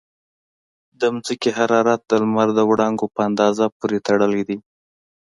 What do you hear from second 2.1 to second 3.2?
لمر د وړانګو په